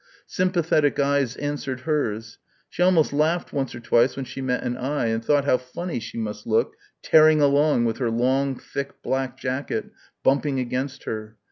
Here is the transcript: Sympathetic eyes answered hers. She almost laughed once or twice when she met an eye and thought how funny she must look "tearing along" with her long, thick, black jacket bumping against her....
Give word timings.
Sympathetic 0.25 0.97
eyes 0.99 1.35
answered 1.37 1.81
hers. 1.81 2.39
She 2.71 2.81
almost 2.81 3.13
laughed 3.13 3.53
once 3.53 3.75
or 3.75 3.79
twice 3.79 4.15
when 4.15 4.25
she 4.25 4.41
met 4.41 4.63
an 4.63 4.75
eye 4.75 5.05
and 5.09 5.23
thought 5.23 5.45
how 5.45 5.57
funny 5.59 5.99
she 5.99 6.17
must 6.17 6.47
look 6.47 6.75
"tearing 7.03 7.39
along" 7.39 7.85
with 7.85 7.97
her 7.99 8.09
long, 8.09 8.55
thick, 8.57 9.03
black 9.03 9.37
jacket 9.37 9.91
bumping 10.23 10.57
against 10.59 11.03
her.... 11.03 11.37